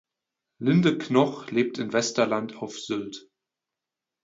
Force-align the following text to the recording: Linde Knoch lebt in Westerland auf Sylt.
Linde 0.59 0.97
Knoch 0.97 1.51
lebt 1.51 1.77
in 1.77 1.93
Westerland 1.93 2.55
auf 2.57 2.79
Sylt. 2.79 3.29